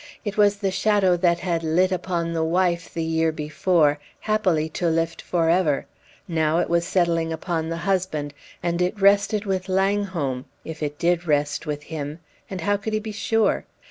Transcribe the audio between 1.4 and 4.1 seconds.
had lit upon the wife the year before,